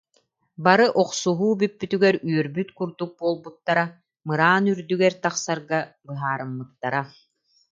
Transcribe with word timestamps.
Бары 0.63 0.87
охсуһуу 1.01 1.49
бүппүтүгэр 1.59 2.15
үөрбүт 2.29 2.69
курдук 2.77 3.11
буолбуттара, 3.19 3.85
мыраан 4.27 4.65
үрдүгэр 4.71 5.13
тахсарга 5.23 5.79
быһаарыммыттара 6.05 7.01